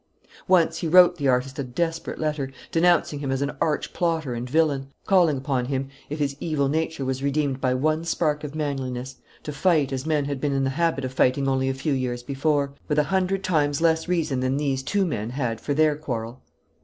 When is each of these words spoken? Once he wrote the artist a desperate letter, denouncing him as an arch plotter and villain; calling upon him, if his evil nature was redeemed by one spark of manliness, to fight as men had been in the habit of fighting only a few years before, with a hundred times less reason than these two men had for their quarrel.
Once 0.47 0.79
he 0.79 0.87
wrote 0.87 1.17
the 1.17 1.27
artist 1.27 1.59
a 1.59 1.63
desperate 1.63 2.17
letter, 2.17 2.49
denouncing 2.71 3.19
him 3.19 3.29
as 3.31 3.43
an 3.43 3.51
arch 3.61 3.93
plotter 3.93 4.33
and 4.33 4.49
villain; 4.49 4.87
calling 5.05 5.37
upon 5.37 5.65
him, 5.65 5.89
if 6.09 6.17
his 6.17 6.35
evil 6.39 6.67
nature 6.67 7.05
was 7.05 7.21
redeemed 7.21 7.61
by 7.61 7.71
one 7.71 8.03
spark 8.03 8.43
of 8.43 8.55
manliness, 8.55 9.17
to 9.43 9.53
fight 9.53 9.93
as 9.93 10.03
men 10.03 10.25
had 10.25 10.41
been 10.41 10.53
in 10.53 10.63
the 10.63 10.71
habit 10.71 11.05
of 11.05 11.13
fighting 11.13 11.47
only 11.47 11.69
a 11.69 11.75
few 11.75 11.93
years 11.93 12.23
before, 12.23 12.73
with 12.87 12.97
a 12.97 13.03
hundred 13.13 13.43
times 13.43 13.79
less 13.79 14.07
reason 14.07 14.39
than 14.39 14.57
these 14.57 14.81
two 14.81 15.05
men 15.05 15.29
had 15.29 15.61
for 15.61 15.75
their 15.75 15.95
quarrel. 15.95 16.41